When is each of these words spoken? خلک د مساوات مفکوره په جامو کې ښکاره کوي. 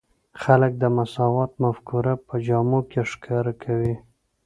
خلک 0.41 0.71
د 0.77 0.83
مساوات 0.97 1.51
مفکوره 1.63 2.13
په 2.27 2.35
جامو 2.47 2.79
کې 2.89 3.01
ښکاره 3.11 3.53
کوي. 3.63 3.95